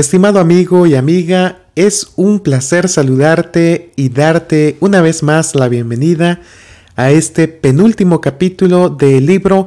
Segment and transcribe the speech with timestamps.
[0.00, 6.40] Estimado amigo y amiga, es un placer saludarte y darte una vez más la bienvenida
[6.96, 9.66] a este penúltimo capítulo del libro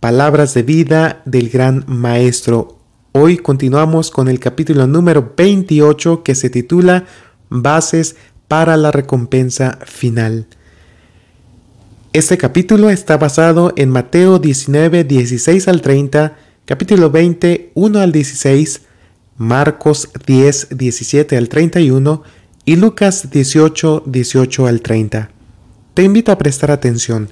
[0.00, 2.78] Palabras de vida del gran maestro.
[3.12, 7.04] Hoy continuamos con el capítulo número 28 que se titula
[7.50, 8.16] Bases
[8.48, 10.46] para la recompensa final.
[12.14, 18.86] Este capítulo está basado en Mateo 19, 16 al 30, capítulo 20, 1 al 16,
[19.38, 22.22] Marcos 10, 17 al 31
[22.66, 25.30] y Lucas 18, 18 al 30.
[25.94, 27.30] Te invito a prestar atención.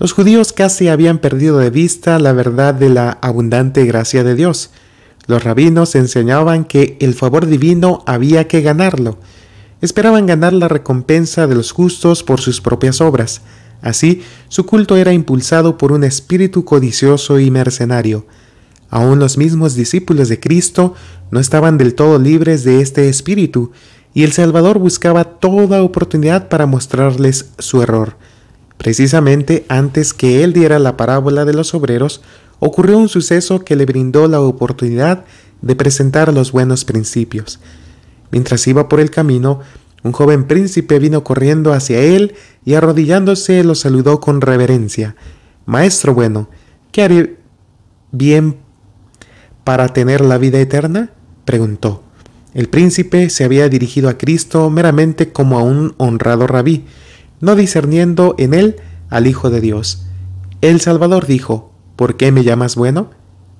[0.00, 4.70] Los judíos casi habían perdido de vista la verdad de la abundante gracia de Dios.
[5.28, 9.18] Los rabinos enseñaban que el favor divino había que ganarlo.
[9.80, 13.42] Esperaban ganar la recompensa de los justos por sus propias obras.
[13.82, 18.26] Así, su culto era impulsado por un espíritu codicioso y mercenario.
[18.90, 20.94] Aún los mismos discípulos de Cristo
[21.30, 23.72] no estaban del todo libres de este espíritu,
[24.14, 28.16] y el Salvador buscaba toda oportunidad para mostrarles su error.
[28.78, 32.22] Precisamente antes que él diera la parábola de los obreros,
[32.60, 35.24] ocurrió un suceso que le brindó la oportunidad
[35.60, 37.60] de presentar los buenos principios.
[38.30, 39.60] Mientras iba por el camino,
[40.02, 42.34] un joven príncipe vino corriendo hacia él
[42.64, 45.16] y arrodillándose lo saludó con reverencia.
[45.66, 46.48] Maestro bueno,
[46.92, 47.36] ¿qué haré
[48.12, 48.56] bien
[49.68, 51.10] para tener la vida eterna?
[51.44, 52.02] preguntó.
[52.54, 56.86] El príncipe se había dirigido a Cristo meramente como a un honrado rabí,
[57.42, 58.76] no discerniendo en él
[59.10, 60.06] al Hijo de Dios.
[60.62, 63.10] El Salvador dijo, ¿por qué me llamas bueno?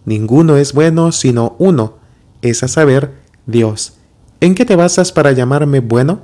[0.06, 1.98] Ninguno es bueno sino uno,
[2.40, 3.12] es a saber,
[3.44, 3.98] Dios.
[4.40, 6.22] ¿En qué te basas para llamarme bueno?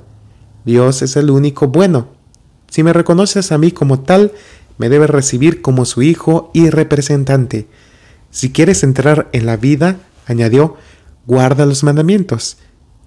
[0.65, 2.07] Dios es el único bueno.
[2.71, 4.31] Si me reconoces a mí como tal,
[4.79, 7.67] me debes recibir como su Hijo y representante.
[8.35, 9.95] Si quieres entrar en la vida,
[10.27, 10.75] añadió,
[11.25, 12.57] guarda los mandamientos.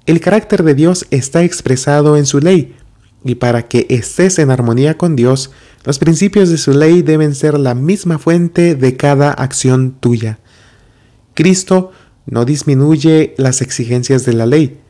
[0.06, 2.74] El carácter de Dios está expresado en su ley,
[3.22, 5.50] y para que estés en armonía con Dios,
[5.84, 10.38] los principios de su ley deben ser la misma fuente de cada acción tuya.
[11.34, 11.92] Cristo
[12.24, 14.80] no disminuye las exigencias de la ley.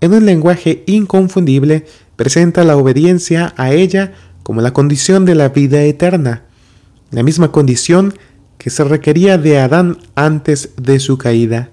[0.00, 4.12] En un lenguaje inconfundible, presenta la obediencia a ella
[4.42, 6.42] como la condición de la vida eterna,
[7.12, 8.12] la misma condición
[8.64, 11.68] que se requería de Adán antes de su caída.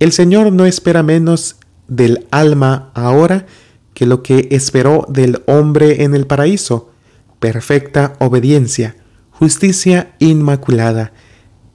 [0.00, 1.54] El Señor no espera menos
[1.86, 3.46] del alma ahora
[3.94, 6.90] que lo que esperó del hombre en el paraíso,
[7.38, 8.96] perfecta obediencia,
[9.30, 11.12] justicia inmaculada.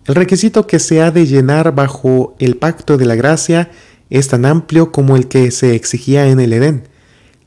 [0.06, 3.72] El requisito que se ha de llenar bajo el pacto de la gracia
[4.10, 6.90] es tan amplio como el que se exigía en el Edén,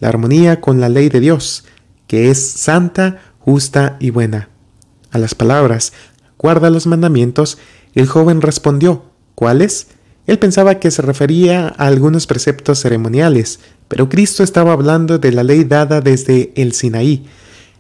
[0.01, 1.67] la armonía con la ley de Dios,
[2.07, 4.49] que es santa, justa y buena.
[5.11, 5.93] A las palabras,
[6.45, 7.57] guarda los mandamientos,
[7.95, 9.87] el joven respondió, ¿cuáles?
[10.27, 15.43] Él pensaba que se refería a algunos preceptos ceremoniales, pero Cristo estaba hablando de la
[15.43, 17.25] ley dada desde el Sinaí.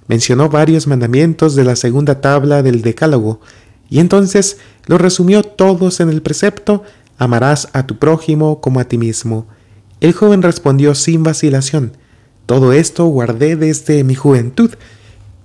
[0.09, 3.43] Mencionó varios mandamientos de la segunda tabla del Decálogo,
[3.91, 6.85] y entonces los resumió todos en el precepto,
[7.19, 9.47] amarás a tu prójimo como a ti mismo.
[10.01, 11.99] El joven respondió sin vacilación,
[12.47, 14.71] todo esto guardé desde mi juventud.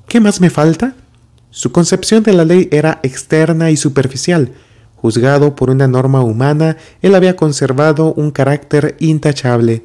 [0.07, 0.95] ¿Qué más me falta?
[1.51, 4.51] Su concepción de la ley era externa y superficial.
[4.95, 9.83] Juzgado por una norma humana, él había conservado un carácter intachable.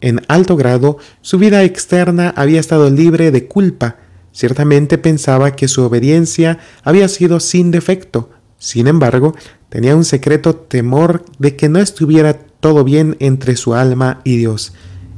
[0.00, 3.96] En alto grado, su vida externa había estado libre de culpa.
[4.32, 8.30] Ciertamente pensaba que su obediencia había sido sin defecto.
[8.58, 9.34] Sin embargo,
[9.68, 14.72] tenía un secreto temor de que no estuviera todo bien entre su alma y Dios.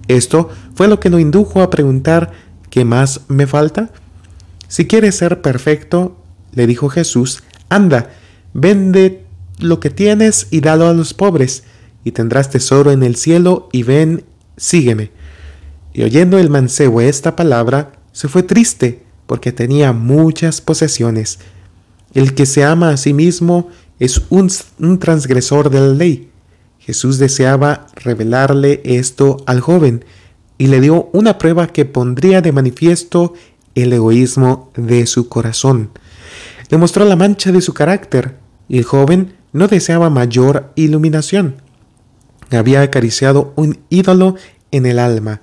[0.08, 2.32] Esto fue lo que lo indujo a preguntar
[2.70, 3.90] ¿qué más me falta?
[4.68, 6.16] Si quieres ser perfecto,
[6.52, 8.10] le dijo Jesús, anda,
[8.52, 9.24] vende
[9.58, 11.64] lo que tienes y dalo a los pobres,
[12.04, 14.24] y tendrás tesoro en el cielo, y ven,
[14.56, 15.10] sígueme.
[15.92, 21.38] Y oyendo el mancebo esta palabra, se fue triste, porque tenía muchas posesiones.
[22.14, 26.30] El que se ama a sí mismo es un, un transgresor de la ley.
[26.78, 30.04] Jesús deseaba revelarle esto al joven,
[30.58, 33.34] y le dio una prueba que pondría de manifiesto
[33.76, 35.90] el egoísmo de su corazón.
[36.68, 38.36] Le mostró la mancha de su carácter
[38.68, 41.62] y el joven no deseaba mayor iluminación.
[42.50, 44.36] Había acariciado un ídolo
[44.70, 45.42] en el alma.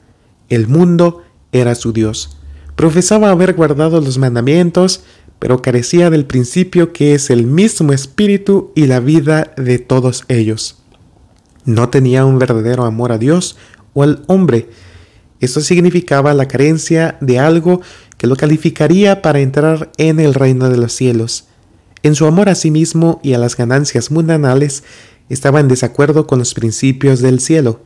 [0.50, 2.38] El mundo era su Dios.
[2.76, 5.04] Profesaba haber guardado los mandamientos,
[5.40, 10.84] pero carecía del principio que es el mismo espíritu y la vida de todos ellos.
[11.66, 13.58] No tenía un verdadero amor a Dios
[13.94, 14.70] o al hombre.
[15.40, 17.82] Esto significaba la carencia de algo
[18.24, 21.44] que lo calificaría para entrar en el reino de los cielos.
[22.04, 24.86] En su amor a sí mismo y a las ganancias mundanales,
[25.28, 27.82] estaba en desacuerdo con los principios del cielo.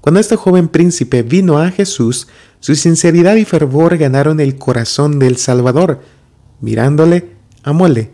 [0.00, 2.26] Cuando este joven príncipe vino a Jesús,
[2.58, 6.00] su sinceridad y fervor ganaron el corazón del Salvador.
[6.60, 8.10] Mirándole, amóle.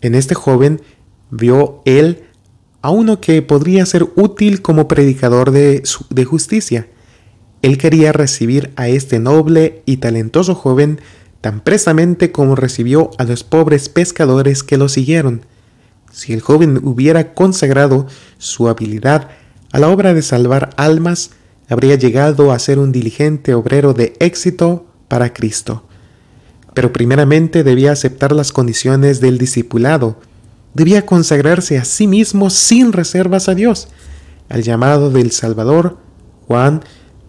[0.00, 0.80] En este joven
[1.28, 2.22] vio él
[2.82, 6.86] a uno que podría ser útil como predicador de, de justicia.
[7.64, 11.00] Él quería recibir a este noble y talentoso joven
[11.40, 15.46] tan prestamente como recibió a los pobres pescadores que lo siguieron.
[16.12, 18.06] Si el joven hubiera consagrado
[18.36, 19.30] su habilidad
[19.72, 21.30] a la obra de salvar almas,
[21.70, 25.84] habría llegado a ser un diligente obrero de éxito para Cristo.
[26.74, 30.20] Pero primeramente debía aceptar las condiciones del discipulado,
[30.74, 33.88] debía consagrarse a sí mismo sin reservas a Dios,
[34.50, 35.96] al llamado del Salvador,
[36.46, 36.82] Juan,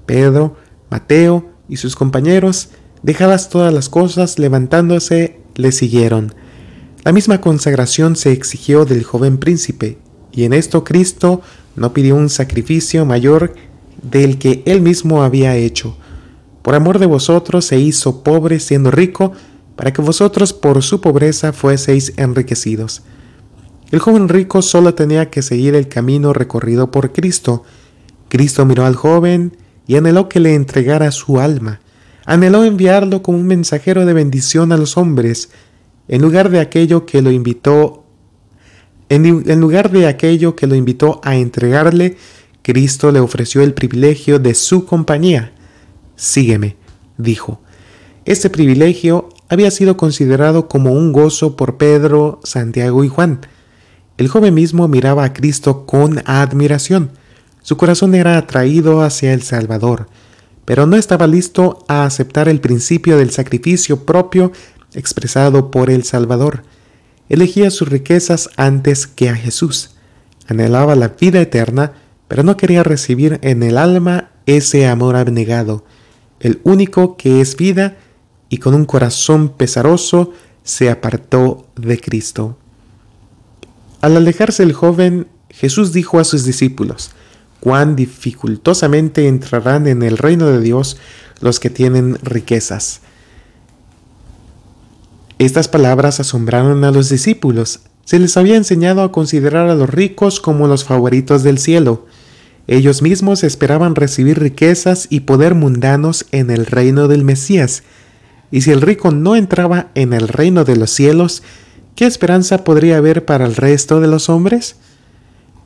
[0.05, 0.55] Pedro,
[0.89, 2.69] Mateo y sus compañeros
[3.05, 6.33] Dejadas todas las cosas, levantándose, le siguieron.
[7.03, 9.99] La misma consagración se exigió del joven príncipe,
[10.31, 11.41] y en esto Cristo
[11.75, 13.53] no pidió un sacrificio mayor
[14.01, 15.95] del que él mismo había hecho.
[16.63, 19.33] Por amor de vosotros se hizo pobre siendo rico,
[19.75, 23.03] para que vosotros por su pobreza fueseis enriquecidos.
[23.91, 27.61] El joven rico solo tenía que seguir el camino recorrido por Cristo.
[28.29, 29.55] Cristo miró al joven
[29.87, 31.79] y anheló que le entregara su alma
[32.25, 35.49] anheló enviarlo como un mensajero de bendición a los hombres,
[36.07, 38.01] en lugar de aquello que lo invitó
[39.07, 42.17] en, lugar de aquello que lo invitó a entregarle,
[42.63, 45.53] Cristo le ofreció el privilegio de su compañía.
[46.15, 46.75] Sígueme,
[47.19, 47.61] dijo.
[48.25, 53.41] Este privilegio había sido considerado como un gozo por Pedro, Santiago y Juan.
[54.17, 57.11] El joven mismo miraba a Cristo con admiración.
[57.65, 60.07] Su corazón era atraído hacia el Salvador
[60.65, 64.51] pero no estaba listo a aceptar el principio del sacrificio propio
[64.93, 66.63] expresado por el Salvador.
[67.29, 69.91] Elegía sus riquezas antes que a Jesús.
[70.47, 71.93] Anhelaba la vida eterna,
[72.27, 75.85] pero no quería recibir en el alma ese amor abnegado,
[76.39, 77.97] el único que es vida,
[78.49, 80.33] y con un corazón pesaroso
[80.63, 82.57] se apartó de Cristo.
[84.01, 87.11] Al alejarse el joven, Jesús dijo a sus discípulos,
[87.65, 90.97] cuán dificultosamente entrarán en el reino de Dios
[91.41, 93.01] los que tienen riquezas.
[95.39, 97.79] Estas palabras asombraron a los discípulos.
[98.03, 102.05] Se les había enseñado a considerar a los ricos como los favoritos del cielo.
[102.67, 107.81] Ellos mismos esperaban recibir riquezas y poder mundanos en el reino del Mesías.
[108.51, 111.41] Y si el rico no entraba en el reino de los cielos,
[111.95, 114.75] ¿qué esperanza podría haber para el resto de los hombres?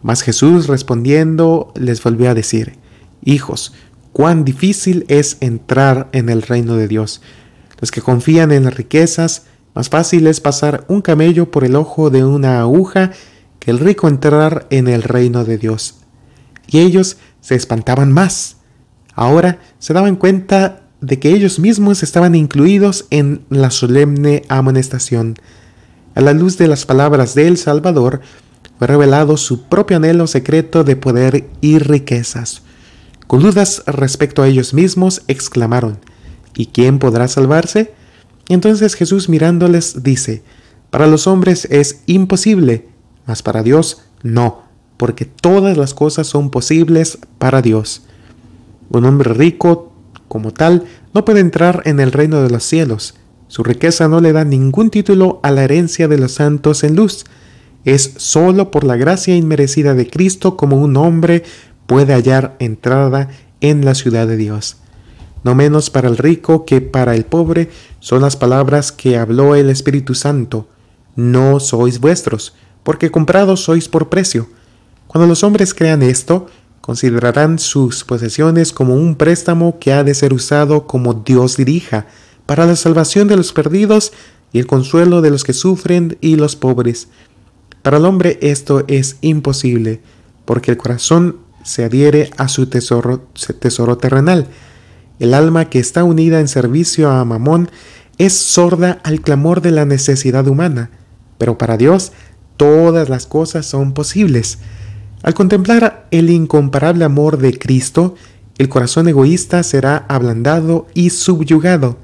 [0.02, 2.78] Mas Jesús respondiendo les volvió a decir,
[3.24, 3.74] Hijos,
[4.14, 7.22] cuán difícil es entrar en el reino de Dios.
[7.80, 12.10] Los que confían en las riquezas, más fácil es pasar un camello por el ojo
[12.10, 13.12] de una aguja
[13.60, 15.96] que el rico entrar en el reino de Dios.
[16.68, 18.58] Y ellos se espantaban más.
[19.14, 25.36] Ahora se daban cuenta de que ellos mismos estaban incluidos en la solemne amonestación.
[26.16, 28.22] A la luz de las palabras del Salvador,
[28.80, 32.62] fue revelado su propio anhelo secreto de poder y riquezas.
[33.28, 36.00] Con dudas respecto a ellos mismos, exclamaron,
[36.56, 37.94] ¿Y quién podrá salvarse?
[38.48, 40.44] Entonces Jesús mirándoles dice,
[40.90, 42.88] Para los hombres es imposible,
[43.28, 44.64] mas para Dios no,
[44.96, 48.04] porque todas las cosas son posibles para Dios.
[48.90, 49.92] Un hombre rico,
[50.30, 53.16] como tal, no puede entrar en el reino de los cielos.
[53.50, 57.26] Su riqueza no le da ningún título a la herencia de los santos en luz,
[57.86, 61.44] es sólo por la gracia inmerecida de Cristo como un hombre
[61.88, 63.30] puede hallar entrada
[63.62, 64.78] en la ciudad de Dios.
[65.44, 67.70] No menos para el rico que para el pobre
[68.00, 70.68] son las palabras que habló el Espíritu Santo.
[71.16, 74.50] No sois vuestros, porque comprados sois por precio.
[75.08, 76.48] Cuando los hombres crean esto,
[76.82, 82.08] considerarán sus posesiones como un préstamo que ha de ser usado como Dios dirija,
[82.46, 84.12] para la salvación de los perdidos
[84.52, 87.08] y el consuelo de los que sufren y los pobres
[87.82, 90.02] para el hombre esto es imposible,
[90.46, 93.28] porque el corazón se adhiere a su tesoro,
[93.60, 94.48] tesoro terrenal.
[95.20, 97.70] El alma que está unida en servicio a Mamón
[98.18, 100.90] es sorda al clamor de la necesidad humana,
[101.38, 102.12] pero para Dios
[102.58, 104.60] todas las cosas son posibles.
[105.24, 108.16] Al contemplar el incomparable amor de Cristo,
[108.58, 111.98] el corazón egoísta será ablandado y subyugado.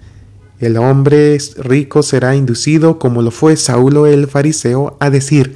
[0.59, 5.55] El hombre rico será inducido, como lo fue Saulo el fariseo, a decir,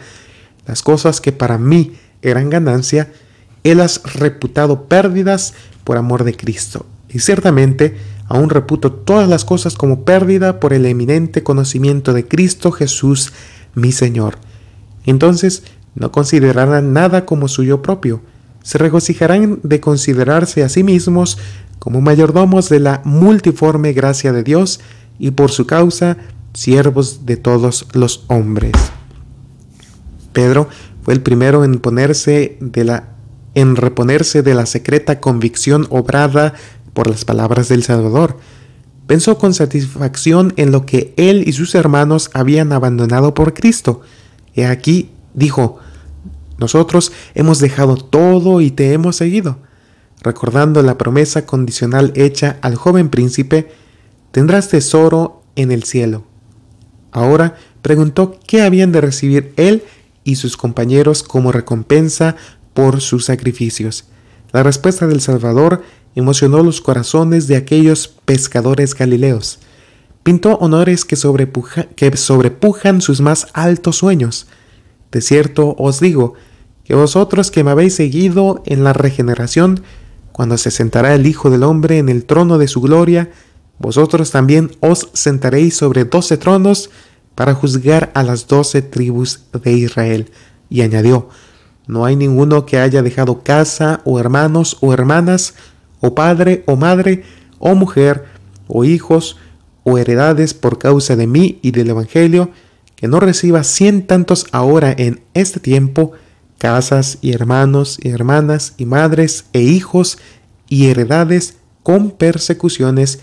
[0.67, 3.11] las cosas que para mí eran ganancia,
[3.63, 5.53] él las reputado pérdidas
[5.83, 6.85] por amor de Cristo.
[7.09, 12.71] Y ciertamente aún reputo todas las cosas como pérdida por el eminente conocimiento de Cristo
[12.71, 13.33] Jesús,
[13.73, 14.37] mi Señor.
[15.05, 15.63] Entonces
[15.95, 18.21] no considerarán nada como suyo propio,
[18.63, 21.37] se regocijarán de considerarse a sí mismos
[21.79, 24.79] como mayordomos de la multiforme gracia de Dios
[25.17, 26.17] y por su causa
[26.53, 28.73] siervos de todos los hombres.
[30.33, 30.67] Pedro
[31.01, 33.09] fue el primero en ponerse de la
[33.55, 36.53] en reponerse de la secreta convicción obrada
[36.93, 38.37] por las palabras del Salvador.
[39.07, 44.01] Pensó con satisfacción en lo que él y sus hermanos habían abandonado por Cristo.
[44.53, 45.79] He aquí, dijo,
[46.59, 49.59] nosotros hemos dejado todo y te hemos seguido.
[50.21, 53.71] Recordando la promesa condicional hecha al joven príncipe,
[54.31, 56.25] tendrás tesoro en el cielo.
[57.11, 59.83] Ahora preguntó qué habían de recibir él
[60.23, 62.35] y sus compañeros como recompensa
[62.73, 64.05] por sus sacrificios.
[64.51, 65.83] La respuesta del Salvador
[66.15, 69.59] emocionó los corazones de aquellos pescadores galileos.
[70.23, 71.15] Pintó honores que,
[71.95, 74.47] que sobrepujan sus más altos sueños.
[75.11, 76.35] De cierto os digo,
[76.89, 79.83] que vosotros que me habéis seguido en la regeneración,
[80.31, 83.29] cuando se sentará el Hijo del Hombre en el trono de su gloria,
[83.77, 86.89] vosotros también os sentaréis sobre doce tronos
[87.35, 90.31] para juzgar a las doce tribus de Israel.
[90.67, 91.29] Y añadió,
[91.85, 95.53] no hay ninguno que haya dejado casa o hermanos o hermanas,
[95.99, 97.23] o padre o madre,
[97.59, 98.25] o mujer,
[98.65, 99.37] o hijos,
[99.83, 102.49] o heredades por causa de mí y del Evangelio,
[102.95, 106.13] que no reciba cien tantos ahora en este tiempo,
[106.59, 110.19] casas y hermanos y hermanas y madres e hijos
[110.67, 113.19] y heredades con persecuciones,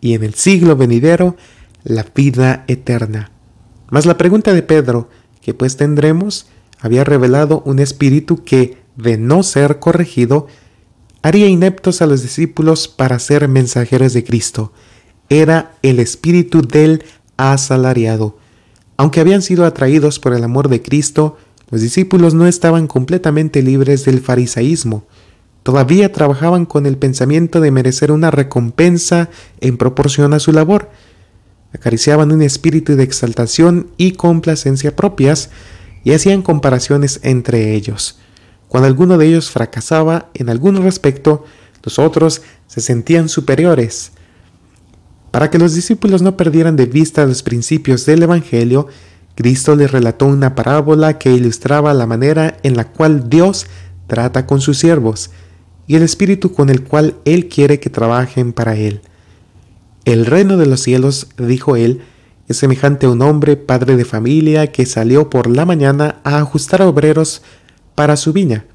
[0.00, 1.36] y en el siglo venidero
[1.82, 3.32] la vida eterna.
[3.90, 5.08] Mas la pregunta de Pedro,
[5.40, 6.46] que pues tendremos?
[6.84, 10.48] había revelado un espíritu que, de no ser corregido,
[11.22, 14.70] haría ineptos a los discípulos para ser mensajeros de Cristo.
[15.30, 17.02] Era el espíritu del
[17.38, 18.36] asalariado.
[18.98, 21.38] Aunque habían sido atraídos por el amor de Cristo,
[21.70, 25.06] los discípulos no estaban completamente libres del farisaísmo.
[25.62, 29.30] Todavía trabajaban con el pensamiento de merecer una recompensa
[29.60, 30.90] en proporción a su labor.
[31.72, 35.50] Acariciaban un espíritu de exaltación y complacencia propias,
[36.04, 38.18] y hacían comparaciones entre ellos.
[38.68, 41.44] Cuando alguno de ellos fracasaba en algún respecto,
[41.82, 44.12] los otros se sentían superiores.
[45.30, 48.86] Para que los discípulos no perdieran de vista los principios del Evangelio,
[49.34, 53.66] Cristo les relató una parábola que ilustraba la manera en la cual Dios
[54.06, 55.30] trata con sus siervos
[55.86, 59.00] y el espíritu con el cual Él quiere que trabajen para Él.
[60.04, 62.02] El reino de los cielos, dijo Él,
[62.46, 66.82] es semejante a un hombre, padre de familia, que salió por la mañana a ajustar
[66.82, 67.42] obreros
[67.94, 68.66] para su viña.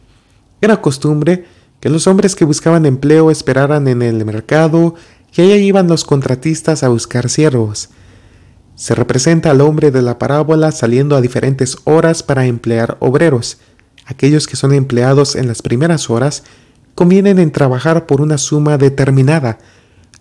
[0.60, 1.46] Era costumbre
[1.80, 4.96] que los hombres que buscaban empleo esperaran en el mercado
[5.36, 7.90] y allá iban los contratistas a buscar siervos.
[8.80, 13.58] Se representa al hombre de la parábola saliendo a diferentes horas para emplear obreros.
[14.06, 16.44] Aquellos que son empleados en las primeras horas
[16.96, 19.58] convienen en trabajar por una suma determinada.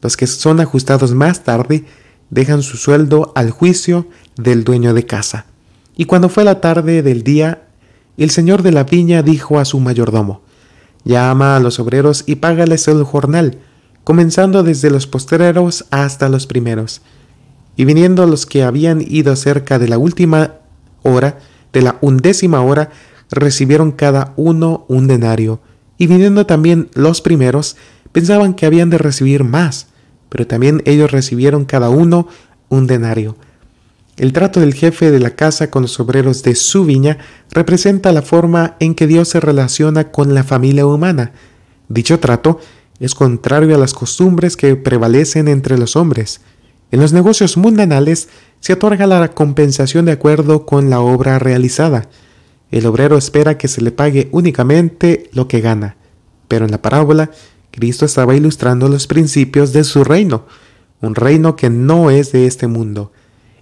[0.02, 1.84] Los que son ajustados más tarde
[2.30, 5.46] dejan su sueldo al juicio del dueño de casa.
[5.96, 7.62] Y cuando fue la tarde del día,
[8.16, 10.42] el señor de la viña dijo a su mayordomo,
[11.04, 13.60] Llama a los obreros y págales el jornal,
[14.02, 17.02] comenzando desde los postreros hasta los primeros.
[17.78, 20.56] Y viniendo los que habían ido cerca de la última
[21.02, 21.38] hora,
[21.72, 22.90] de la undécima hora,
[23.30, 25.60] recibieron cada uno un denario.
[25.96, 27.78] Y viniendo también los primeros,
[28.12, 29.88] pensaban que habían de recibir más
[30.28, 32.28] pero también ellos recibieron cada uno
[32.68, 33.36] un denario.
[34.16, 37.18] El trato del jefe de la casa con los obreros de su viña
[37.50, 41.32] representa la forma en que Dios se relaciona con la familia humana.
[41.88, 42.58] Dicho trato
[42.98, 46.40] es contrario a las costumbres que prevalecen entre los hombres.
[46.90, 48.28] En los negocios mundanales
[48.60, 52.08] se otorga la compensación de acuerdo con la obra realizada.
[52.70, 55.96] El obrero espera que se le pague únicamente lo que gana,
[56.48, 57.30] pero en la parábola
[57.70, 60.46] Cristo estaba ilustrando los principios de su reino,
[61.00, 63.12] un reino que no es de este mundo.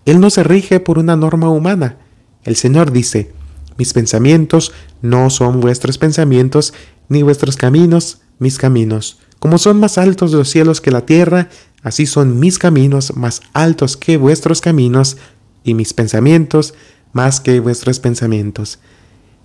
[0.04, 1.98] Él no se rige por una norma humana.
[2.44, 3.32] El Señor dice,
[3.76, 6.72] mis pensamientos no son vuestros pensamientos,
[7.08, 9.18] ni vuestros caminos mis caminos.
[9.38, 11.48] Como son más altos los cielos que la tierra,
[11.86, 15.18] así son mis caminos más altos que vuestros caminos,
[15.62, 16.74] y mis pensamientos
[17.12, 18.80] más que vuestros pensamientos.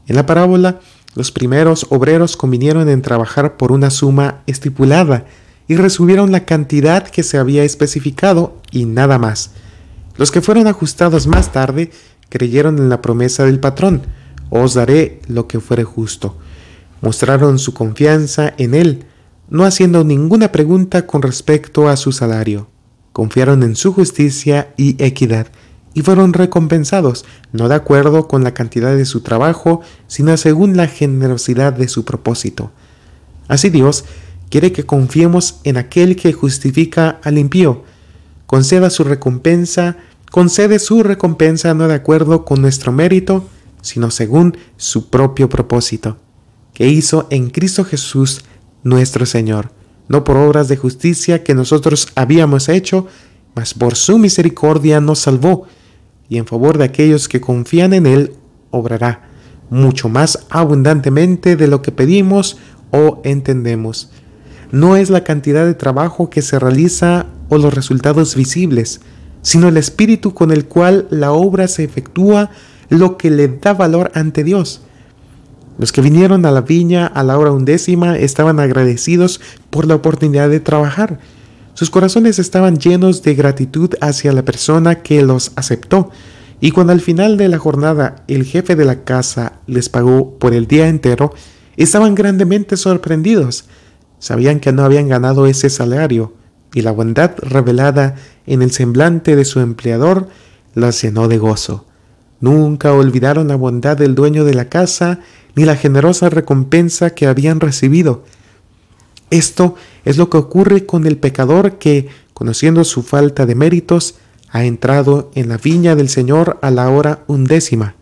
[0.07, 0.79] En la parábola,
[1.13, 5.25] los primeros obreros convinieron en trabajar por una suma estipulada
[5.67, 9.51] y recibieron la cantidad que se había especificado y nada más.
[10.17, 11.91] Los que fueron ajustados más tarde
[12.29, 14.01] creyeron en la promesa del patrón,
[14.50, 16.38] os daré lo que fuere justo.
[17.01, 19.05] Mostraron su confianza en él,
[19.51, 22.70] no haciendo ninguna pregunta con respecto a su salario.
[23.12, 25.48] Confiaron en su justicia y equidad,
[25.93, 30.88] y fueron recompensados, no de acuerdo con la cantidad de su trabajo, sino según la
[30.88, 32.72] generosidad de su propósito.
[33.50, 34.05] Así Dios
[34.50, 37.84] quiere que confiemos en aquel que justifica al impío,
[38.46, 39.98] conceda su recompensa,
[40.31, 43.46] concede su recompensa no de acuerdo con nuestro mérito,
[43.81, 46.17] sino según su propio propósito,
[46.74, 48.46] que hizo en Cristo Jesús
[48.83, 49.71] nuestro Señor,
[50.07, 53.07] no por obras de justicia que nosotros habíamos hecho,
[53.55, 55.67] mas por su misericordia nos salvó,
[56.29, 58.33] y en favor de aquellos que confían en Él,
[58.71, 59.29] obrará
[59.69, 62.57] mucho más abundantemente de lo que pedimos
[62.91, 64.11] o entendemos.
[64.71, 69.01] No es la cantidad de trabajo que se realiza o los resultados visibles,
[69.41, 72.51] sino el espíritu con el cual la obra se efectúa
[72.89, 74.81] lo que le da valor ante Dios.
[75.81, 80.47] Los que vinieron a la viña a la hora undécima estaban agradecidos por la oportunidad
[80.47, 81.17] de trabajar.
[81.73, 86.11] Sus corazones estaban llenos de gratitud hacia la persona que los aceptó.
[86.59, 90.53] Y cuando al final de la jornada el jefe de la casa les pagó por
[90.53, 91.33] el día entero,
[91.77, 93.65] estaban grandemente sorprendidos.
[94.19, 96.35] Sabían que no habían ganado ese salario,
[96.75, 98.13] y la bondad revelada
[98.45, 100.27] en el semblante de su empleador
[100.75, 101.88] los llenó de gozo.
[102.41, 105.19] Nunca olvidaron la bondad del dueño de la casa
[105.55, 108.24] ni la generosa recompensa que habían recibido.
[109.29, 114.15] Esto es lo que ocurre con el pecador que, conociendo su falta de méritos,
[114.50, 117.95] ha entrado en la viña del Señor a la hora undécima.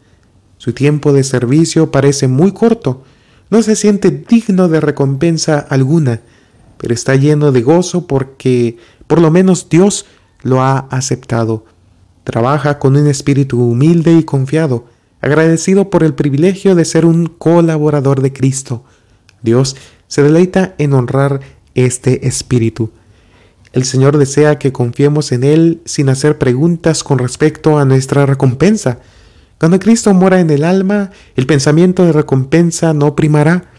[0.57, 3.03] Su tiempo de servicio parece muy corto,
[3.49, 6.21] no se siente digno de recompensa alguna,
[6.77, 8.77] pero está lleno de gozo porque
[9.07, 10.05] por lo menos Dios
[10.43, 11.65] lo ha aceptado.
[12.23, 14.85] Trabaja con un espíritu humilde y confiado,
[15.21, 18.83] agradecido por el privilegio de ser un colaborador de Cristo.
[19.41, 19.75] Dios
[20.07, 21.41] se deleita en honrar
[21.75, 22.91] este espíritu.
[23.71, 28.99] El Señor desea que confiemos en Él sin hacer preguntas con respecto a nuestra recompensa.
[29.59, 33.71] Cuando Cristo mora en el alma, el pensamiento de recompensa no primará.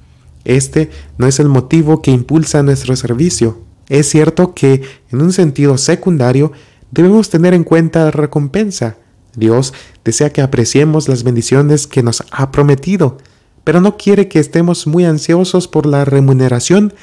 [0.44, 3.58] Este no es el motivo que impulsa nuestro servicio.
[3.88, 6.52] Es cierto que, en un sentido secundario,
[6.90, 8.96] debemos tener en cuenta la recompensa.
[9.36, 9.72] Dios
[10.04, 13.18] desea que apreciemos las bendiciones que nos ha prometido
[13.64, 16.94] pero no quiere que estemos muy ansiosos por la remuneración,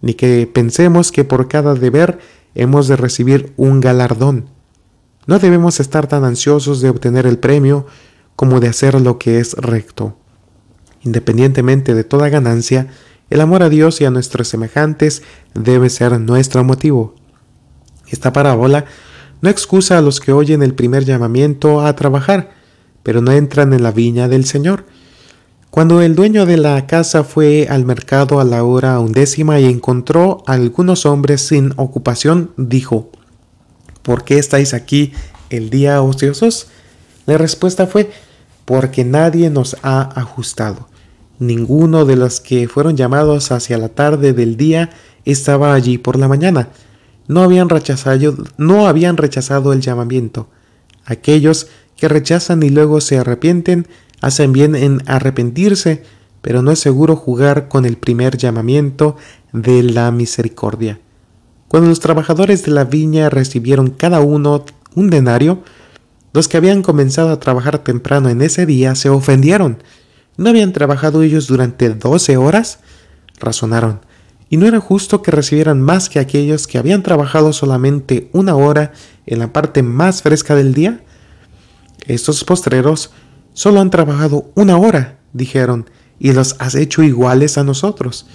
[0.00, 2.18] ni que pensemos que por cada deber
[2.54, 4.46] hemos de recibir un galardón.
[5.26, 7.86] No debemos estar tan ansiosos de obtener el premio
[8.36, 10.16] como de hacer lo que es recto.
[11.02, 12.88] Independientemente de toda ganancia,
[13.30, 15.22] el amor a Dios y a nuestros semejantes
[15.54, 17.14] debe ser nuestro motivo.
[18.08, 18.84] Esta parábola
[19.42, 22.52] no excusa a los que oyen el primer llamamiento a trabajar,
[23.02, 24.86] pero no entran en la viña del Señor.
[25.70, 30.44] Cuando el dueño de la casa fue al mercado a la hora undécima y encontró
[30.46, 33.10] algunos hombres sin ocupación, dijo,
[34.02, 35.12] ¿Por qué estáis aquí
[35.50, 36.68] el día ociosos?
[37.26, 38.10] La respuesta fue,
[38.64, 40.88] porque nadie nos ha ajustado.
[41.38, 44.90] Ninguno de los que fueron llamados hacia la tarde del día
[45.24, 46.68] estaba allí por la mañana.
[47.32, 50.48] No habían rechazado, no habían rechazado el llamamiento.
[51.06, 53.88] Aquellos que rechazan y luego se arrepienten
[54.20, 56.02] hacen bien en arrepentirse,
[56.42, 59.16] pero no es seguro jugar con el primer llamamiento
[59.52, 61.00] de la misericordia.
[61.68, 65.62] Cuando los trabajadores de la viña recibieron cada uno un denario,
[66.34, 69.82] los que habían comenzado a trabajar temprano en ese día se ofendieron.
[70.36, 72.80] ¿No habían trabajado ellos durante doce horas?
[73.40, 74.00] Razonaron.
[74.52, 78.92] ¿Y no era justo que recibieran más que aquellos que habían trabajado solamente una hora
[79.24, 81.00] en la parte más fresca del día?
[82.06, 83.12] Estos postreros
[83.54, 88.26] Solo han trabajado una hora, dijeron, y los has hecho iguales a nosotros.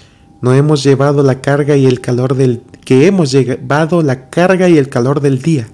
[0.42, 4.78] No hemos llevado la carga y el calor del que hemos llevado la carga y
[4.78, 5.68] el calor del día.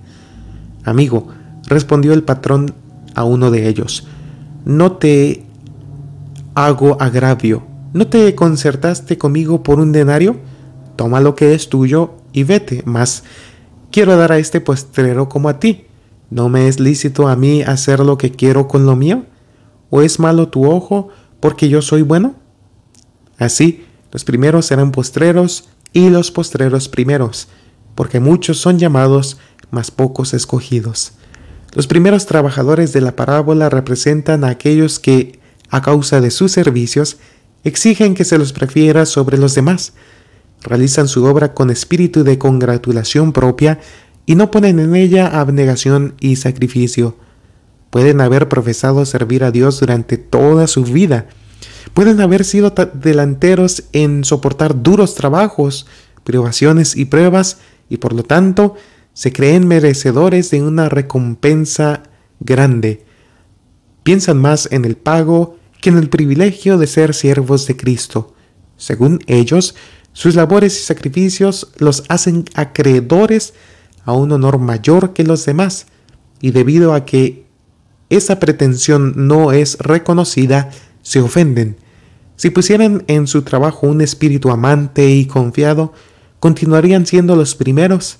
[0.86, 1.28] Amigo,
[1.68, 2.74] respondió el patrón
[3.16, 4.08] a uno de ellos.
[4.64, 5.44] No te
[6.56, 7.73] hago agravio.
[7.94, 10.38] ¿No te concertaste conmigo por un denario?
[10.96, 13.24] Toma lo que es tuyo y vete, mas
[13.92, 15.86] quiero dar a este postrero como a ti.
[16.32, 19.26] ¿No me es lícito a mí hacer lo que quiero con lo mío?
[19.92, 22.34] ¿O es malo tu ojo porque yo soy bueno?
[23.38, 27.48] Así, los primeros serán postreros y los postreros primeros,
[27.94, 29.38] porque muchos son llamados,
[29.70, 31.14] mas pocos escogidos.
[31.74, 37.18] Los primeros trabajadores de la parábola representan a aquellos que, a causa de sus servicios,
[37.64, 39.94] exigen que se los prefiera sobre los demás,
[40.62, 43.80] realizan su obra con espíritu de congratulación propia
[44.26, 47.18] y no ponen en ella abnegación y sacrificio,
[47.94, 51.28] Pueden haber profesado servir a Dios durante toda su vida.
[51.94, 55.86] Pueden haber sido delanteros en soportar duros trabajos,
[56.24, 58.74] privaciones y pruebas y por lo tanto
[59.14, 62.02] se creen merecedores de una recompensa
[62.40, 63.06] grande.
[64.02, 68.34] Piensan más en el pago en el privilegio de ser siervos de Cristo.
[68.78, 69.76] Según ellos,
[70.14, 73.54] sus labores y sacrificios los hacen acreedores
[74.06, 75.88] a un honor mayor que los demás,
[76.42, 77.46] y debido a que
[78.10, 80.70] esa pretensión no es reconocida,
[81.02, 81.78] se ofenden.
[82.36, 85.94] Si pusieran en su trabajo un espíritu amante y confiado,
[86.40, 88.18] continuarían siendo los primeros,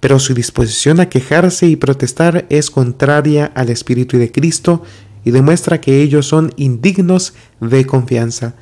[0.00, 4.82] pero su disposición a quejarse y protestar es contraria al espíritu de Cristo
[5.26, 8.54] y demuestra que ellos son indignos de confianza.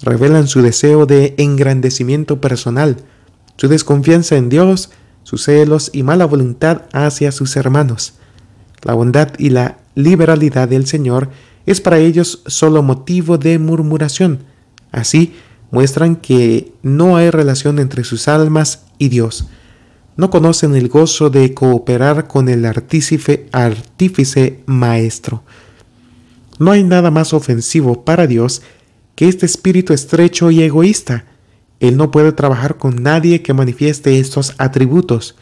[0.00, 2.98] Revelan su deseo de engrandecimiento personal,
[3.56, 4.90] su desconfianza en Dios,
[5.24, 8.14] sus celos y mala voluntad hacia sus hermanos.
[8.82, 11.30] La bondad y la liberalidad del Señor
[11.66, 14.44] es para ellos solo motivo de murmuración.
[14.92, 15.34] Así
[15.72, 19.48] muestran que no hay relación entre sus almas y Dios.
[20.16, 25.42] No conocen el gozo de cooperar con el artífice, artífice maestro.
[26.58, 28.62] No hay nada más ofensivo para Dios
[29.14, 31.24] que este espíritu estrecho y egoísta.
[31.80, 35.36] Él no puede trabajar con nadie que manifieste estos atributos.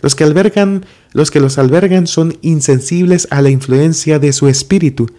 [0.00, 5.10] Los que albergan, los que los albergan son insensibles a la influencia de su espíritu.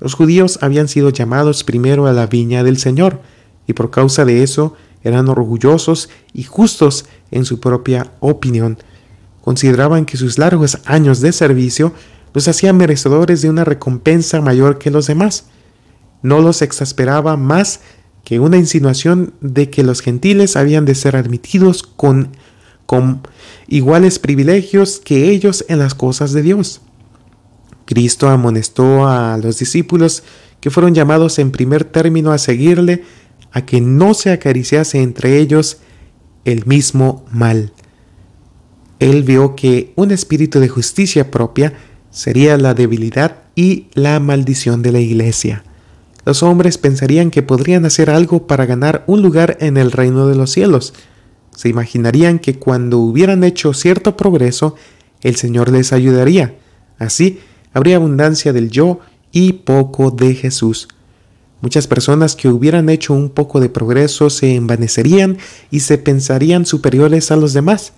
[0.00, 3.20] Los judíos habían sido llamados primero a la viña del Señor,
[3.66, 8.78] y por causa de eso eran orgullosos y justos en su propia opinión.
[9.42, 11.92] Consideraban que sus largos años de servicio
[12.34, 15.46] los hacían merecedores de una recompensa mayor que los demás.
[16.20, 17.80] No los exasperaba más
[18.24, 22.36] que una insinuación de que los gentiles habían de ser admitidos con,
[22.86, 23.20] con
[23.68, 26.80] iguales privilegios que ellos en las cosas de Dios.
[27.84, 30.24] Cristo amonestó a los discípulos
[30.60, 33.04] que fueron llamados en primer término a seguirle,
[33.52, 35.78] a que no se acariciase entre ellos
[36.44, 37.72] el mismo mal.
[38.98, 41.74] Él vio que un espíritu de justicia propia
[42.14, 45.64] sería la debilidad y la maldición de la iglesia.
[46.24, 50.36] Los hombres pensarían que podrían hacer algo para ganar un lugar en el reino de
[50.36, 50.94] los cielos.
[51.54, 54.76] Se imaginarían que cuando hubieran hecho cierto progreso,
[55.22, 56.54] el Señor les ayudaría.
[56.98, 57.40] Así,
[57.72, 59.00] habría abundancia del yo
[59.32, 60.88] y poco de Jesús.
[61.60, 65.38] Muchas personas que hubieran hecho un poco de progreso se envanecerían
[65.70, 67.92] y se pensarían superiores a los demás.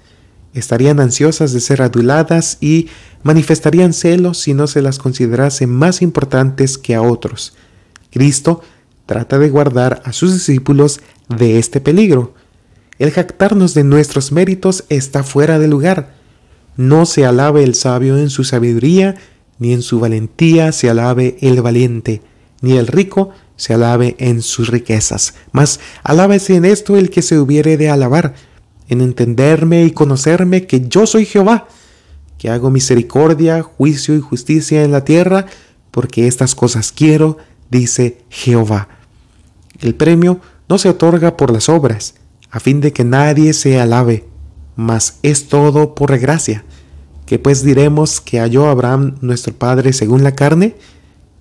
[0.56, 2.88] Estarían ansiosas de ser aduladas y
[3.22, 7.54] manifestarían celos si no se las considerase más importantes que a otros.
[8.10, 8.62] Cristo
[9.04, 12.32] trata de guardar a sus discípulos de este peligro.
[12.98, 16.14] El jactarnos de nuestros méritos está fuera de lugar.
[16.78, 19.16] No se alabe el sabio en su sabiduría,
[19.58, 22.22] ni en su valentía se alabe el valiente,
[22.62, 25.34] ni el rico se alabe en sus riquezas.
[25.52, 28.34] Mas alábese en esto el que se hubiere de alabar,
[28.88, 31.68] en entenderme y conocerme que yo soy Jehová,
[32.38, 35.46] que hago misericordia, juicio y justicia en la tierra,
[35.90, 37.38] porque estas cosas quiero,
[37.70, 38.88] dice Jehová.
[39.80, 42.14] El premio no se otorga por las obras,
[42.50, 44.24] a fin de que nadie se alabe,
[44.76, 46.64] mas es todo por gracia
[47.26, 50.76] que pues diremos que halló Abraham nuestro Padre según la carne?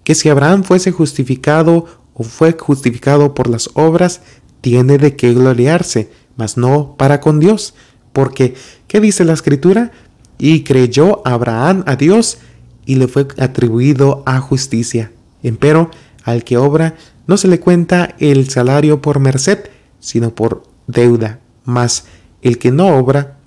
[0.03, 4.21] Que si Abraham fuese justificado o fue justificado por las obras,
[4.61, 7.73] tiene de qué gloriarse, mas no para con Dios.
[8.13, 8.55] Porque,
[8.87, 9.91] ¿qué dice la escritura?
[10.37, 12.37] Y creyó Abraham a Dios
[12.85, 15.11] y le fue atribuido a justicia.
[15.43, 15.91] Empero,
[16.23, 16.95] al que obra,
[17.27, 19.59] no se le cuenta el salario por merced,
[19.99, 21.39] sino por deuda.
[21.63, 22.05] Mas
[22.41, 23.37] el que no obra,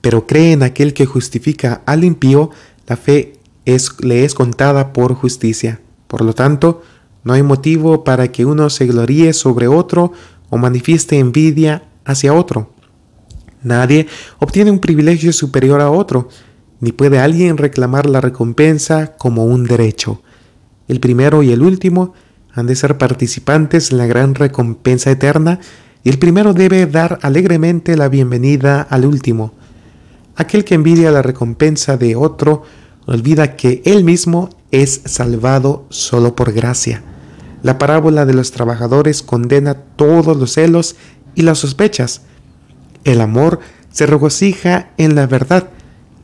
[0.00, 2.50] pero cree en aquel que justifica al impío,
[2.86, 3.34] la fe
[4.00, 5.80] le es contada por justicia.
[6.06, 6.82] Por lo tanto,
[7.24, 10.12] no hay motivo para que uno se gloríe sobre otro
[10.50, 12.72] o manifieste envidia hacia otro.
[13.62, 16.28] Nadie obtiene un privilegio superior a otro,
[16.80, 20.22] ni puede alguien reclamar la recompensa como un derecho.
[20.88, 22.14] El primero y el último
[22.52, 25.60] han de ser participantes en la gran recompensa eterna,
[26.02, 29.52] y el primero debe dar alegremente la bienvenida al último.
[30.36, 32.62] Aquel que envidia la recompensa de otro
[33.06, 37.02] olvida que él mismo es salvado solo por gracia.
[37.62, 40.94] La parábola de los trabajadores condena todos los celos
[41.38, 42.22] y las sospechas.
[43.04, 43.60] El amor
[43.92, 45.70] se regocija en la verdad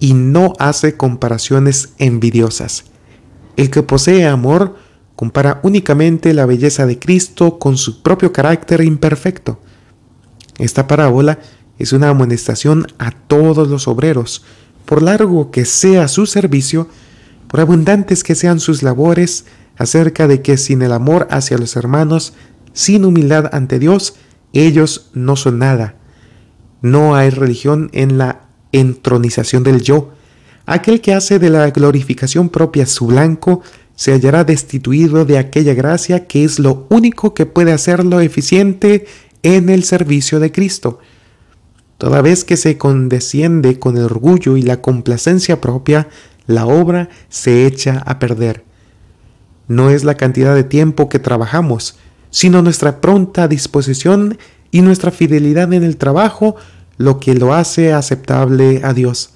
[0.01, 2.85] y no hace comparaciones envidiosas.
[3.57, 4.77] El que posee amor
[5.15, 9.61] compara únicamente la belleza de Cristo con su propio carácter imperfecto.
[10.59, 11.39] Esta parábola
[11.79, 14.45] es una amonestación a todos los obreros,
[14.85, 16.89] por largo que sea su servicio,
[17.47, 19.45] por abundantes que sean sus labores,
[19.77, 22.33] acerca de que sin el amor hacia los hermanos,
[22.73, 24.17] sin humildad ante Dios,
[24.63, 25.97] ellos no son nada.
[26.81, 30.13] No hay religión en la entronización del yo.
[30.67, 33.63] Aquel que hace de la glorificación propia su blanco,
[33.97, 39.07] se hallará destituido de aquella gracia que es lo único que puede hacerlo eficiente
[39.43, 40.99] en el servicio de Cristo.
[41.99, 46.09] Toda vez que se condesciende con el orgullo y la complacencia propia,
[46.47, 48.65] la obra se echa a perder.
[49.69, 51.97] No es la cantidad de tiempo que trabajamos,
[52.35, 54.39] sino nuestra pronta disposición
[54.73, 56.57] y nuestra fidelidad en el trabajo
[56.97, 59.35] lo que lo hace aceptable a Dios.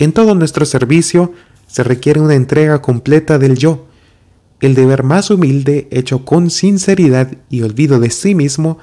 [0.00, 1.32] En todo nuestro servicio
[1.68, 3.86] se requiere una entrega completa del yo.
[4.60, 8.78] El deber más humilde, hecho con sinceridad y olvido de sí mismo,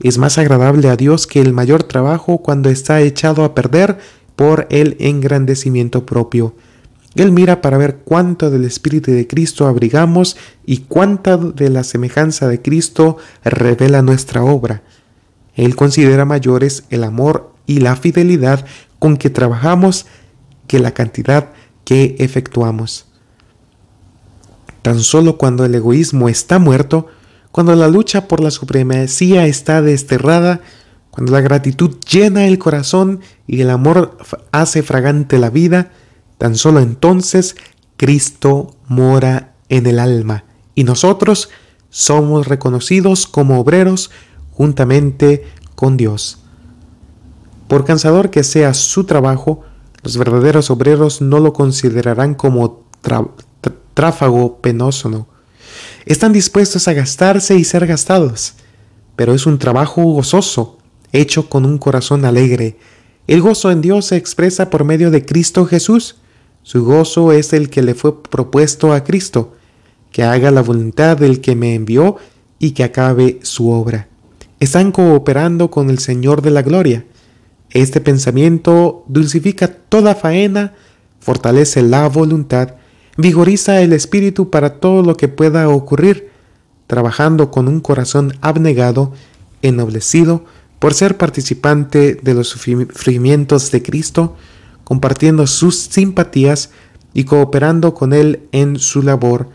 [0.00, 3.96] es más agradable a Dios que el mayor trabajo cuando está echado a perder
[4.36, 6.54] por el engrandecimiento propio.
[7.14, 12.48] Él mira para ver cuánto del Espíritu de Cristo abrigamos y cuánta de la semejanza
[12.48, 14.82] de Cristo revela nuestra obra.
[15.54, 18.66] Él considera mayores el amor y la fidelidad
[18.98, 20.06] con que trabajamos
[20.66, 21.50] que la cantidad
[21.84, 23.06] que efectuamos.
[24.82, 27.06] Tan solo cuando el egoísmo está muerto,
[27.52, 30.60] cuando la lucha por la supremacía está desterrada,
[31.10, 34.18] cuando la gratitud llena el corazón y el amor
[34.50, 35.92] hace fragante la vida,
[36.44, 37.56] tan solo entonces
[37.96, 41.48] Cristo mora en el alma y nosotros
[41.88, 44.10] somos reconocidos como obreros
[44.50, 46.40] juntamente con Dios.
[47.66, 49.62] Por cansador que sea su trabajo,
[50.02, 52.84] los verdaderos obreros no lo considerarán como
[53.94, 55.26] tráfago penoso, no.
[56.04, 58.52] Están dispuestos a gastarse y ser gastados,
[59.16, 60.76] pero es un trabajo gozoso,
[61.10, 62.76] hecho con un corazón alegre.
[63.26, 66.16] El gozo en Dios se expresa por medio de Cristo Jesús.
[66.64, 69.54] Su gozo es el que le fue propuesto a Cristo,
[70.10, 72.16] que haga la voluntad del que me envió
[72.58, 74.08] y que acabe su obra.
[74.60, 77.04] Están cooperando con el Señor de la Gloria.
[77.68, 80.72] Este pensamiento dulcifica toda faena,
[81.20, 82.76] fortalece la voluntad,
[83.18, 86.30] vigoriza el espíritu para todo lo que pueda ocurrir,
[86.86, 89.12] trabajando con un corazón abnegado,
[89.60, 90.46] ennoblecido
[90.78, 94.36] por ser participante de los sufrimientos de Cristo,
[94.84, 96.70] compartiendo sus simpatías
[97.12, 99.48] y cooperando con Él en su labor.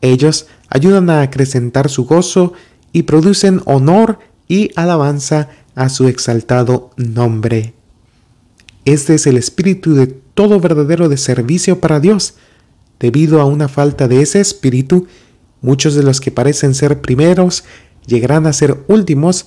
[0.00, 2.52] Ellos ayudan a acrecentar su gozo
[2.92, 4.18] y producen honor
[4.48, 7.74] y alabanza a su exaltado nombre.
[8.84, 12.34] Este es el espíritu de todo verdadero de servicio para Dios.
[12.98, 15.06] Debido a una falta de ese espíritu,
[15.60, 17.64] muchos de los que parecen ser primeros
[18.06, 19.46] llegarán a ser últimos,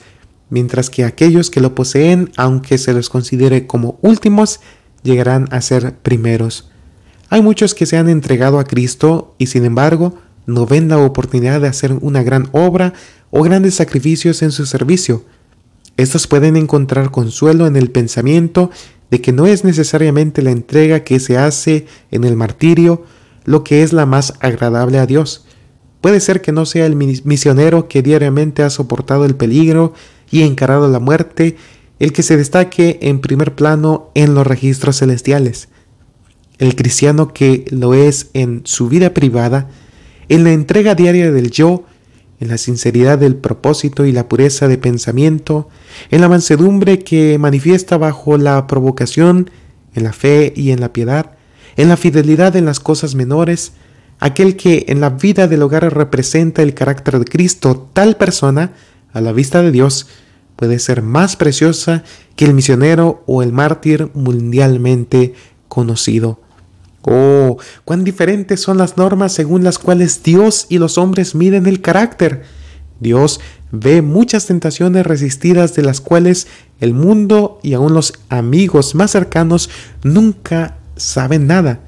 [0.50, 4.62] mientras que aquellos que lo poseen, aunque se los considere como últimos,
[5.05, 6.69] llegarán a ser primeros.
[7.29, 10.15] Hay muchos que se han entregado a Cristo y sin embargo
[10.45, 12.93] no ven la oportunidad de hacer una gran obra
[13.31, 15.23] o grandes sacrificios en su servicio.
[15.97, 18.69] Estos pueden encontrar consuelo en el pensamiento
[19.09, 23.05] de que no es necesariamente la entrega que se hace en el martirio
[23.45, 25.45] lo que es la más agradable a Dios.
[26.01, 29.93] Puede ser que no sea el misionero que diariamente ha soportado el peligro
[30.29, 31.57] y encarado la muerte
[31.99, 35.69] el que se destaque en primer plano en los registros celestiales.
[36.58, 39.69] El cristiano que lo es en su vida privada,
[40.29, 41.84] en la entrega diaria del yo,
[42.39, 45.69] en la sinceridad del propósito y la pureza de pensamiento,
[46.12, 49.49] en la mansedumbre que manifiesta bajo la provocación,
[49.93, 51.31] en la fe y en la piedad,
[51.77, 53.73] en la fidelidad en las cosas menores,
[54.19, 58.73] aquel que en la vida del hogar representa el carácter de Cristo, tal persona,
[59.13, 60.08] a la vista de Dios,
[60.55, 62.03] puede ser más preciosa
[62.35, 65.33] que el misionero o el mártir mundialmente
[65.67, 66.39] conocido.
[67.01, 71.81] Oh, cuán diferentes son las normas según las cuales Dios y los hombres miden el
[71.81, 72.43] carácter.
[72.99, 73.39] Dios
[73.71, 76.47] ve muchas tentaciones resistidas de las cuales
[76.79, 79.69] el mundo y aun los amigos más cercanos
[80.03, 81.79] nunca saben nada.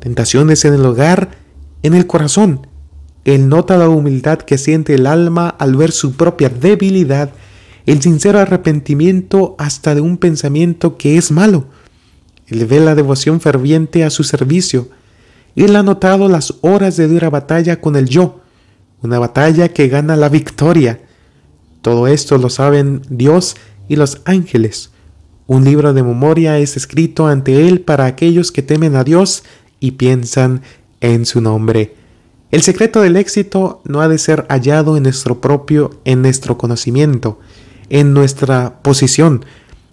[0.00, 1.30] Tentaciones en el hogar,
[1.82, 2.66] en el corazón.
[3.24, 7.30] Él nota la humildad que siente el alma al ver su propia debilidad,
[7.86, 11.66] el sincero arrepentimiento hasta de un pensamiento que es malo
[12.50, 14.88] él ve la devoción ferviente a su servicio.
[15.54, 18.40] Él ha notado las horas de dura batalla con el yo,
[19.02, 21.00] una batalla que gana la victoria.
[21.80, 23.56] Todo esto lo saben Dios
[23.88, 24.90] y los ángeles.
[25.46, 29.44] Un libro de memoria es escrito ante Él para aquellos que temen a Dios
[29.78, 30.62] y piensan
[31.00, 31.94] en su nombre.
[32.50, 37.38] El secreto del éxito no ha de ser hallado en nuestro propio, en nuestro conocimiento,
[37.90, 39.44] en nuestra posición,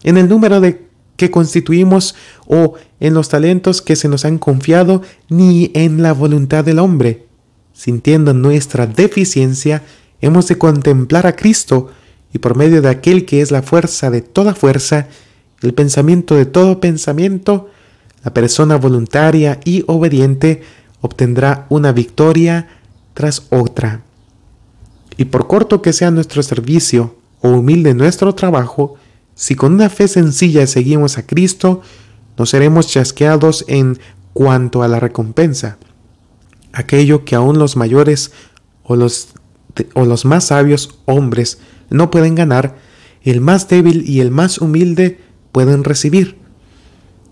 [0.03, 5.01] en el número de que constituimos o en los talentos que se nos han confiado,
[5.29, 7.25] ni en la voluntad del hombre.
[7.73, 9.83] Sintiendo nuestra deficiencia,
[10.21, 11.89] hemos de contemplar a Cristo
[12.33, 15.07] y por medio de aquel que es la fuerza de toda fuerza,
[15.61, 17.69] el pensamiento de todo pensamiento,
[18.23, 20.61] La persona voluntaria y obediente
[21.01, 22.67] obtendrá una victoria
[23.13, 24.01] tras otra.
[25.17, 28.95] Y por corto que sea nuestro servicio o humilde nuestro trabajo,
[29.35, 31.81] si con una fe sencilla seguimos a Cristo,
[32.37, 33.99] no seremos chasqueados en
[34.33, 35.77] cuanto a la recompensa.
[36.73, 38.31] Aquello que aún los mayores
[38.83, 39.29] o los,
[39.93, 42.75] o los más sabios hombres no pueden ganar,
[43.23, 45.19] el más débil y el más humilde
[45.51, 46.37] pueden recibir.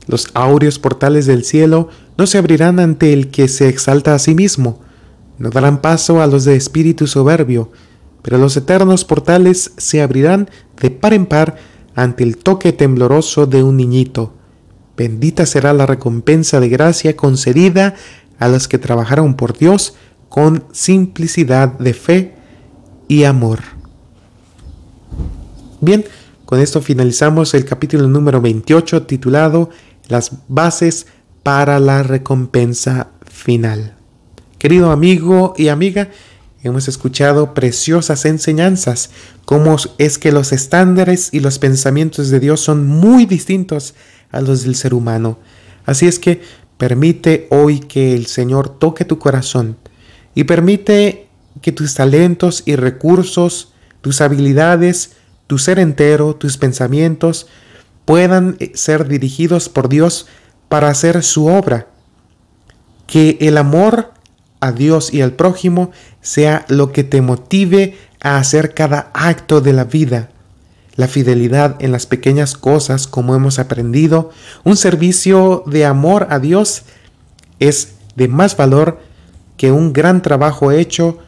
[0.07, 4.35] Los áureos portales del cielo no se abrirán ante el que se exalta a sí
[4.35, 4.81] mismo,
[5.37, 7.71] no darán paso a los de espíritu soberbio,
[8.25, 10.49] pero los eternos portales se abrirán
[10.81, 11.57] de par en par
[11.93, 14.33] ante el toque tembloroso de un niñito.
[14.97, 17.93] Bendita será la recompensa de gracia concedida
[18.39, 19.93] a los que trabajaron por Dios
[20.27, 22.33] con simplicidad de fe
[23.07, 23.59] y amor.
[25.79, 26.03] Bien,
[26.45, 29.69] con esto finalizamos el capítulo número 28 titulado
[30.07, 31.05] Las bases
[31.43, 33.93] para la recompensa final.
[34.57, 36.09] Querido amigo y amiga,
[36.67, 39.09] hemos escuchado preciosas enseñanzas,
[39.45, 43.93] cómo es que los estándares y los pensamientos de Dios son muy distintos
[44.31, 45.37] a los del ser humano.
[45.85, 46.41] Así es que
[46.77, 49.77] permite hoy que el Señor toque tu corazón
[50.33, 51.27] y permite
[51.61, 55.11] que tus talentos y recursos, tus habilidades,
[55.47, 57.47] tu ser entero, tus pensamientos,
[58.05, 60.27] puedan eh, ser dirigidos por Dios
[60.67, 61.87] para hacer su obra.
[63.07, 64.14] Que el amor
[64.65, 69.73] a Dios y al prójimo sea lo que te motive a hacer cada acto de
[69.73, 70.29] la vida.
[70.95, 74.31] La fidelidad en las pequeñas cosas, como hemos aprendido,
[74.63, 76.83] un servicio de amor a Dios
[77.59, 78.99] es de más valor
[79.57, 81.19] que un gran trabajo hecho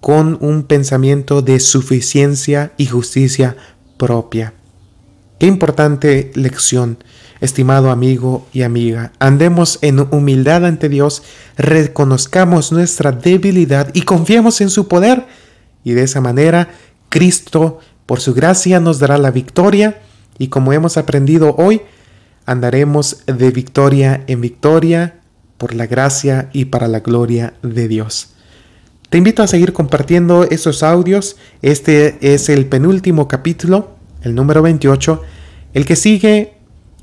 [0.00, 3.56] con un pensamiento de suficiencia y justicia
[3.96, 4.54] propia.
[5.38, 6.98] Qué importante lección,
[7.40, 9.12] estimado amigo y amiga.
[9.18, 11.22] Andemos en humildad ante Dios,
[11.56, 15.26] reconozcamos nuestra debilidad y confiemos en su poder.
[15.82, 16.70] Y de esa manera,
[17.08, 20.00] Cristo, por su gracia, nos dará la victoria.
[20.38, 21.82] Y como hemos aprendido hoy,
[22.46, 25.20] andaremos de victoria en victoria
[25.58, 28.30] por la gracia y para la gloria de Dios.
[29.10, 31.36] Te invito a seguir compartiendo esos audios.
[31.62, 35.22] Este es el penúltimo capítulo, el número 28.
[35.74, 36.54] El que sigue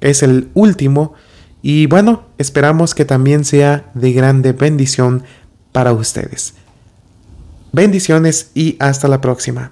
[0.02, 1.14] es el último.
[1.62, 5.24] Y bueno, esperamos que también sea de grande bendición
[5.72, 6.56] para ustedes.
[7.72, 9.72] Bendiciones y hasta la próxima.